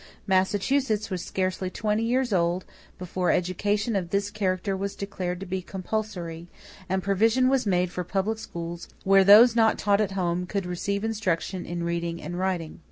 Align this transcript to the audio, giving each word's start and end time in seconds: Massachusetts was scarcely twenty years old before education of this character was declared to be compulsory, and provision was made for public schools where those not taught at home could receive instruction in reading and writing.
Massachusetts 0.25 1.11
was 1.11 1.21
scarcely 1.23 1.69
twenty 1.69 2.01
years 2.01 2.33
old 2.33 2.65
before 2.97 3.29
education 3.29 3.95
of 3.95 4.09
this 4.09 4.31
character 4.31 4.75
was 4.75 4.95
declared 4.95 5.39
to 5.41 5.45
be 5.45 5.61
compulsory, 5.61 6.47
and 6.89 7.03
provision 7.03 7.49
was 7.49 7.67
made 7.67 7.91
for 7.91 8.03
public 8.03 8.39
schools 8.39 8.89
where 9.03 9.23
those 9.23 9.55
not 9.55 9.77
taught 9.77 10.01
at 10.01 10.13
home 10.13 10.47
could 10.47 10.65
receive 10.65 11.03
instruction 11.03 11.67
in 11.67 11.83
reading 11.83 12.19
and 12.19 12.39
writing. 12.39 12.79